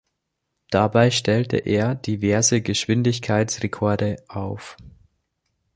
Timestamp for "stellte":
1.11-1.57